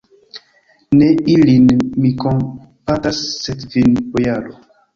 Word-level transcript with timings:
Ne 0.97 1.09
ilin 1.33 1.67
mi 2.05 2.13
kompatas, 2.25 3.23
sed 3.45 3.69
vin, 3.77 3.97
bojaro! 4.17 4.61